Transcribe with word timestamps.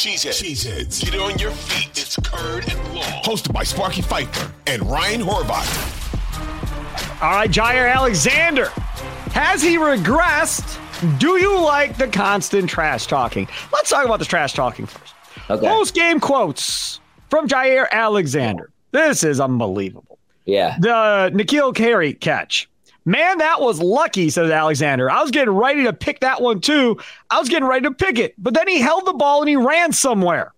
Cheeseheads. 0.00 0.42
Cheeseheads. 0.42 1.04
Get 1.04 1.20
on 1.20 1.38
your 1.38 1.50
feet. 1.50 1.90
It's 1.90 2.16
Curd 2.16 2.66
and 2.70 2.94
Long. 2.94 3.04
Hosted 3.22 3.52
by 3.52 3.64
Sparky 3.64 4.00
Fifer 4.00 4.50
and 4.66 4.80
Ryan 4.90 5.20
Horvat. 5.20 7.22
All 7.22 7.32
right, 7.32 7.50
Jaire 7.50 7.94
Alexander. 7.94 8.70
Has 9.34 9.60
he 9.60 9.76
regressed? 9.76 10.78
Do 11.18 11.36
you 11.36 11.60
like 11.60 11.98
the 11.98 12.08
constant 12.08 12.70
trash 12.70 13.08
talking? 13.08 13.46
Let's 13.74 13.90
talk 13.90 14.06
about 14.06 14.20
the 14.20 14.24
trash 14.24 14.54
talking 14.54 14.86
first. 14.86 15.12
Okay. 15.50 15.68
Post 15.68 15.94
game 15.94 16.18
quotes 16.18 16.98
from 17.28 17.46
Jaire 17.46 17.86
Alexander. 17.90 18.70
This 18.92 19.22
is 19.22 19.38
unbelievable. 19.38 20.18
Yeah. 20.46 20.78
The 20.80 21.30
N'Keal 21.34 21.76
Harry 21.76 22.14
catch. 22.14 22.69
Man, 23.10 23.38
that 23.38 23.60
was 23.60 23.82
lucky, 23.82 24.30
says 24.30 24.52
Alexander. 24.52 25.10
I 25.10 25.20
was 25.20 25.32
getting 25.32 25.52
ready 25.52 25.82
to 25.82 25.92
pick 25.92 26.20
that 26.20 26.40
one 26.40 26.60
too. 26.60 26.96
I 27.28 27.40
was 27.40 27.48
getting 27.48 27.66
ready 27.66 27.82
to 27.82 27.90
pick 27.92 28.20
it, 28.20 28.36
but 28.38 28.54
then 28.54 28.68
he 28.68 28.78
held 28.78 29.04
the 29.04 29.12
ball 29.12 29.40
and 29.42 29.48
he 29.48 29.56
ran 29.56 29.92
somewhere. 29.92 30.54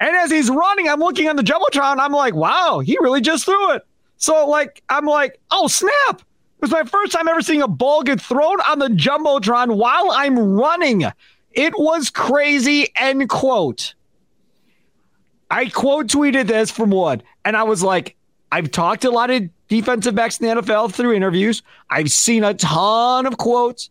And 0.00 0.16
as 0.16 0.30
he's 0.30 0.48
running, 0.48 0.88
I'm 0.88 1.00
looking 1.00 1.28
on 1.28 1.36
the 1.36 1.42
Jumbotron. 1.42 1.98
I'm 1.98 2.12
like, 2.12 2.34
wow, 2.34 2.78
he 2.78 2.96
really 3.02 3.20
just 3.20 3.44
threw 3.44 3.72
it. 3.72 3.82
So, 4.16 4.48
like, 4.48 4.82
I'm 4.88 5.04
like, 5.04 5.38
oh, 5.50 5.68
snap. 5.68 6.22
It 6.22 6.62
was 6.62 6.70
my 6.70 6.84
first 6.84 7.12
time 7.12 7.28
ever 7.28 7.42
seeing 7.42 7.60
a 7.60 7.68
ball 7.68 8.02
get 8.02 8.18
thrown 8.18 8.58
on 8.62 8.78
the 8.78 8.88
Jumbotron 8.88 9.76
while 9.76 10.10
I'm 10.10 10.38
running. 10.38 11.04
It 11.50 11.74
was 11.76 12.08
crazy, 12.08 12.88
end 12.96 13.28
quote. 13.28 13.94
I 15.50 15.68
quote 15.68 16.06
tweeted 16.06 16.46
this 16.46 16.70
from 16.70 16.92
Wood, 16.92 17.24
and 17.44 17.58
I 17.58 17.64
was 17.64 17.82
like, 17.82 18.16
I've 18.52 18.70
talked 18.70 19.00
to 19.02 19.08
a 19.08 19.10
lot 19.10 19.30
of 19.30 19.48
defensive 19.68 20.14
backs 20.14 20.38
in 20.38 20.46
the 20.46 20.62
NFL 20.62 20.92
through 20.92 21.14
interviews. 21.14 21.62
I've 21.88 22.10
seen 22.10 22.44
a 22.44 22.52
ton 22.52 23.24
of 23.24 23.38
quotes. 23.38 23.88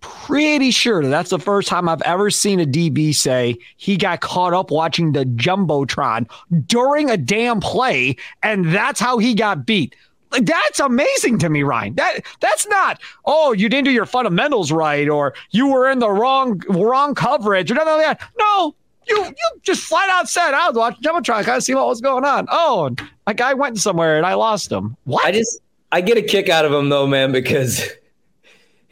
Pretty 0.00 0.72
sure 0.72 1.06
that's 1.06 1.30
the 1.30 1.38
first 1.38 1.68
time 1.68 1.88
I've 1.88 2.02
ever 2.02 2.28
seen 2.28 2.58
a 2.58 2.66
DB 2.66 3.14
say 3.14 3.56
he 3.76 3.96
got 3.96 4.20
caught 4.20 4.52
up 4.52 4.72
watching 4.72 5.12
the 5.12 5.24
Jumbotron 5.24 6.28
during 6.66 7.08
a 7.08 7.16
damn 7.16 7.60
play, 7.60 8.16
and 8.42 8.64
that's 8.74 8.98
how 8.98 9.18
he 9.18 9.32
got 9.32 9.64
beat. 9.64 9.94
Like, 10.32 10.46
That's 10.46 10.80
amazing 10.80 11.38
to 11.38 11.48
me, 11.48 11.62
Ryan. 11.62 11.94
That 11.94 12.22
that's 12.40 12.66
not, 12.66 13.00
oh, 13.26 13.52
you 13.52 13.68
didn't 13.68 13.84
do 13.84 13.92
your 13.92 14.06
fundamentals 14.06 14.72
right, 14.72 15.08
or 15.08 15.34
you 15.50 15.68
were 15.68 15.88
in 15.88 16.00
the 16.00 16.10
wrong 16.10 16.60
wrong 16.68 17.14
coverage, 17.14 17.70
or 17.70 17.74
nothing 17.74 17.92
like 17.92 18.18
that. 18.18 18.28
No, 18.38 18.74
you 19.08 19.24
you 19.24 19.60
just 19.62 19.82
flat 19.82 20.08
out 20.10 20.28
said 20.28 20.52
I 20.54 20.68
was 20.68 20.76
watching 20.76 21.02
Jumbotron, 21.02 21.44
kind 21.44 21.56
of 21.56 21.62
see 21.62 21.74
what 21.74 21.86
was 21.86 22.00
going 22.00 22.24
on. 22.24 22.46
Oh, 22.50 22.86
and 22.86 23.00
my 23.26 23.32
guy 23.32 23.54
went 23.54 23.78
somewhere 23.78 24.16
and 24.16 24.26
I 24.26 24.34
lost 24.34 24.70
him. 24.70 24.96
What? 25.04 25.24
I 25.24 25.32
just 25.32 25.60
I 25.92 26.00
get 26.00 26.16
a 26.16 26.22
kick 26.22 26.48
out 26.48 26.64
of 26.64 26.72
him 26.72 26.88
though, 26.88 27.06
man, 27.06 27.32
because 27.32 27.88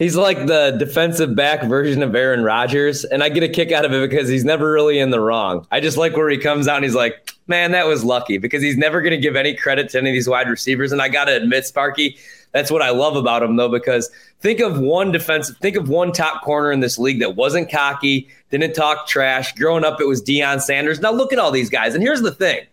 he's 0.01 0.17
like 0.17 0.47
the 0.47 0.75
defensive 0.79 1.37
back 1.37 1.63
version 1.63 2.03
of 2.03 2.13
Aaron 2.17 2.43
Rodgers, 2.43 3.05
and 3.05 3.23
I 3.23 3.29
get 3.29 3.45
a 3.45 3.49
kick 3.49 3.71
out 3.71 3.85
of 3.85 3.93
it 3.93 4.11
because 4.11 4.29
he's 4.29 4.45
never 4.45 4.73
really 4.73 4.99
in 4.99 5.11
the 5.11 5.21
wrong. 5.21 5.65
I 5.71 5.79
just 5.79 5.97
like 5.97 6.17
where 6.17 6.29
he 6.29 6.39
comes 6.39 6.67
out 6.67 6.77
and 6.77 6.85
he's 6.85 6.97
like, 6.97 7.33
"Man, 7.47 7.71
that 7.71 7.87
was 7.87 8.03
lucky," 8.03 8.39
because 8.39 8.63
he's 8.63 8.77
never 8.77 9.01
going 9.01 9.13
to 9.13 9.19
give 9.19 9.37
any 9.37 9.55
credit 9.55 9.91
to 9.91 9.99
any 9.99 10.11
of 10.11 10.15
these 10.15 10.29
wide 10.29 10.49
receivers. 10.49 10.91
And 10.91 11.01
I 11.01 11.09
got 11.09 11.27
to 11.27 11.37
admit, 11.37 11.67
Sparky, 11.67 12.19
that's 12.51 12.71
what 12.71 12.83
I 12.83 12.91
love 12.91 13.15
about 13.15 13.45
him, 13.45 13.55
though, 13.55 13.69
because 13.69 14.11
think 14.41 14.59
of 14.59 14.81
one 14.81 15.13
defensive, 15.13 15.57
think 15.59 15.77
of 15.77 15.89
one 15.89 16.11
top 16.11 16.43
corner 16.43 16.73
in 16.73 16.81
this 16.81 16.99
league 16.99 17.21
that 17.21 17.37
wasn't 17.37 17.71
cocky, 17.71 18.29
didn't 18.51 18.73
talk 18.73 19.07
trash. 19.07 19.53
Growing 19.53 19.85
up, 19.85 20.01
it 20.01 20.09
was 20.09 20.21
Deion 20.23 20.61
Sanders. 20.61 21.01
Now 21.01 21.13
look 21.13 21.33
at 21.33 21.39
all 21.39 21.53
these 21.53 21.71
guys, 21.71 21.95
and 21.95 22.03
here's 22.03 22.23
the 22.23 22.33
thing: 22.33 22.67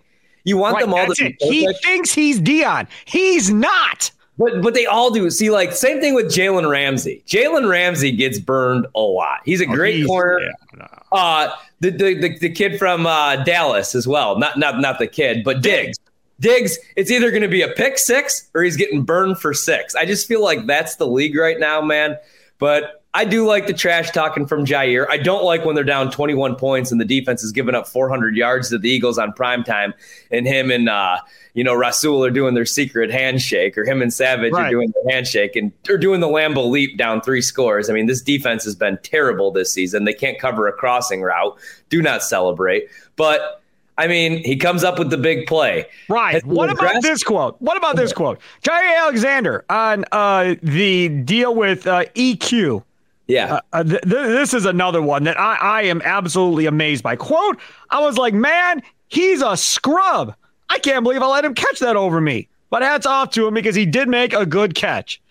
you 0.45 0.57
want 0.57 0.75
Right, 0.75 0.85
them 0.85 0.93
all 0.93 1.05
to 1.13 1.23
be 1.23 1.35
He 1.41 1.73
thinks 1.83 2.13
he's 2.13 2.39
Deion. 2.39 2.87
He's 3.05 3.51
not. 3.51 4.11
But 4.37 4.61
but 4.61 4.73
they 4.75 4.85
all 4.85 5.09
do. 5.11 5.29
See, 5.31 5.49
like 5.49 5.71
same 5.73 5.99
thing 5.99 6.13
with 6.13 6.27
Jalen 6.27 6.69
Ramsey. 6.69 7.23
Jalen 7.27 7.67
Ramsey 7.69 8.11
gets 8.11 8.37
burned 8.39 8.85
a 8.95 8.99
lot. 8.99 9.39
He's 9.45 9.61
a 9.61 9.65
great 9.65 9.93
Oh, 9.93 9.97
He's- 9.97 10.07
corner. 10.07 10.39
yeah, 10.41 10.51
no. 10.77 10.87
Uh 11.11 11.55
the, 11.79 11.89
the 11.91 12.13
the 12.15 12.37
the 12.39 12.49
kid 12.49 12.77
from 12.79 13.05
uh, 13.07 13.37
Dallas 13.37 13.95
as 13.95 14.07
well. 14.07 14.37
Not 14.37 14.57
not 14.57 14.79
not 14.79 14.99
the 14.99 15.07
kid, 15.07 15.43
but 15.43 15.61
Diggs. 15.61 15.97
Diggs, 16.39 16.77
it's 16.95 17.09
either 17.09 17.31
going 17.31 17.41
to 17.41 17.47
be 17.47 17.63
a 17.63 17.67
pick 17.69 17.97
six 17.97 18.47
or 18.53 18.61
he's 18.61 18.77
getting 18.77 19.01
burned 19.01 19.39
for 19.39 19.55
six. 19.55 19.95
I 19.95 20.05
just 20.05 20.27
feel 20.27 20.43
like 20.43 20.67
that's 20.67 20.97
the 20.97 21.07
league 21.07 21.35
right 21.35 21.59
now, 21.59 21.81
man. 21.81 22.15
But 22.59 23.03
I 23.13 23.25
do 23.25 23.47
like 23.47 23.65
the 23.65 23.73
trash 23.73 24.11
talking 24.11 24.45
from 24.45 24.63
Jaire. 24.63 25.07
I 25.09 25.17
don't 25.17 25.43
like 25.43 25.65
when 25.65 25.73
they're 25.73 25.83
down 25.83 26.11
21 26.11 26.55
points 26.55 26.91
and 26.91 27.01
the 27.01 27.05
defense 27.05 27.43
is 27.43 27.51
giving 27.51 27.73
up 27.73 27.87
400 27.87 28.35
yards 28.35 28.69
to 28.69 28.77
the 28.77 28.89
Eagles 28.89 29.17
on 29.17 29.33
prime 29.33 29.63
time, 29.63 29.93
and 30.29 30.45
him 30.45 30.69
and 30.69 30.87
uh, 30.87 31.17
you 31.53 31.63
know 31.63 31.73
Rasul 31.73 32.23
are 32.23 32.29
doing 32.29 32.53
their 32.53 32.65
secret 32.65 33.09
handshake, 33.09 33.77
or 33.77 33.85
him 33.85 34.01
and 34.01 34.13
Savage 34.13 34.53
are 34.53 34.69
doing 34.69 34.93
the 35.03 35.11
handshake, 35.11 35.55
and 35.55 35.71
they're 35.83 35.97
doing 35.97 36.19
the 36.19 36.27
Lambeau 36.27 36.69
leap 36.69 36.97
down 36.97 37.21
three 37.21 37.41
scores. 37.41 37.89
I 37.89 37.93
mean, 37.93 38.05
this 38.05 38.21
defense 38.21 38.63
has 38.65 38.75
been 38.75 38.99
terrible 39.01 39.51
this 39.51 39.73
season. 39.73 40.03
They 40.03 40.13
can't 40.13 40.39
cover 40.39 40.67
a 40.67 40.73
crossing 40.73 41.23
route. 41.23 41.57
Do 41.89 42.01
not 42.01 42.21
celebrate. 42.21 42.87
But 43.15 43.63
I 43.97 44.07
mean, 44.07 44.43
he 44.43 44.55
comes 44.55 44.83
up 44.83 44.99
with 44.99 45.09
the 45.09 45.17
big 45.17 45.47
play. 45.47 45.85
Right. 46.07 46.33
Has 46.35 46.43
What 46.45 46.69
about 46.69 46.95
regressed? 46.95 47.01
this 47.01 47.23
quote? 47.23 47.55
What 47.59 47.77
about 47.77 47.95
this 47.95 48.13
quote? 48.13 48.39
Jaire 48.63 48.97
Alexander 48.99 49.65
on 49.69 50.05
uh, 50.11 50.55
the 50.61 51.09
deal 51.09 51.55
with 51.55 51.87
uh, 51.87 52.05
EQ. 52.15 52.83
Yeah. 53.25 53.59
Uh, 53.73 53.83
th- 53.83 54.01
th- 54.01 54.11
this 54.11 54.53
is 54.53 54.65
another 54.65 55.01
one 55.01 55.23
that 55.23 55.39
I, 55.39 55.55
I 55.55 55.81
am 55.83 56.01
absolutely 56.03 56.65
amazed 56.67 57.03
by. 57.03 57.15
Quote, 57.15 57.57
I 57.89 57.99
was 57.99 58.17
like, 58.17 58.33
man, 58.33 58.83
he's 59.07 59.41
a 59.41 59.57
scrub. 59.57 60.35
I 60.69 60.79
can't 60.79 61.03
believe 61.03 61.21
I 61.23 61.27
let 61.27 61.43
him 61.43 61.55
catch 61.55 61.79
that 61.79 61.95
over 61.95 62.21
me. 62.21 62.47
But 62.69 62.81
hats 62.83 63.05
off 63.05 63.31
to 63.31 63.47
him 63.47 63.53
because 63.53 63.75
he 63.75 63.85
did 63.85 64.07
make 64.09 64.33
a 64.33 64.45
good 64.45 64.75
catch. 64.75 65.21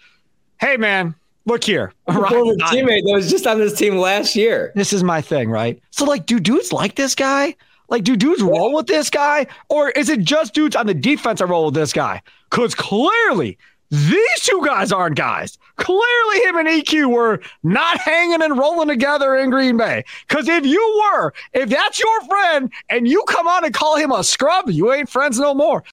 Hey, 0.59 0.77
man, 0.77 1.15
look 1.45 1.63
here. 1.63 1.93
Right? 2.09 2.33
teammate 2.33 3.03
that 3.05 3.13
was 3.15 3.31
just 3.31 3.47
on 3.47 3.59
this 3.59 3.75
team 3.75 3.97
last 3.97 4.35
year. 4.35 4.73
This 4.75 4.93
is 4.93 5.05
my 5.05 5.21
thing, 5.21 5.51
right? 5.51 5.81
So, 5.91 6.05
like, 6.07 6.27
do 6.27 6.41
dudes 6.41 6.73
like 6.73 6.95
this 6.97 7.15
guy? 7.15 7.55
Like, 7.89 8.05
do 8.05 8.17
dudes 8.17 8.43
roll 8.43 8.75
with 8.75 8.87
this 8.87 9.11
guy? 9.11 9.47
Or 9.69 9.91
is 9.91 10.09
it 10.09 10.21
just 10.21 10.55
dudes 10.55 10.77
on 10.77 10.87
the 10.87 10.95
defense 10.95 11.41
that 11.41 11.47
roll 11.47 11.67
with 11.67 11.75
this 11.75 11.93
guy? 11.93 12.23
Because 12.51 12.75
clearly, 12.75 13.59
these 13.91 14.41
two 14.41 14.63
guys 14.65 14.91
aren't 14.91 15.17
guys. 15.17 15.59
Clearly, 15.77 16.41
him 16.41 16.57
and 16.57 16.69
EQ 16.69 17.13
were 17.13 17.41
not 17.63 17.99
hanging 17.99 18.43
and 18.43 18.59
rolling 18.59 18.89
together 18.89 19.37
in 19.37 19.51
Green 19.51 19.77
Bay. 19.77 20.05
Because 20.27 20.49
if 20.49 20.67
you 20.67 21.05
were, 21.13 21.33
if 21.53 21.69
that's 21.69 22.01
your 22.01 22.21
friend 22.23 22.73
and 22.89 23.07
you 23.07 23.23
come 23.29 23.47
on 23.47 23.65
and 23.65 23.73
call 23.73 23.97
him 23.97 24.11
a 24.11 24.25
scrub, 24.25 24.71
you 24.71 24.93
ain't 24.93 25.09
friends 25.09 25.39
no 25.39 25.55
more. 25.55 25.85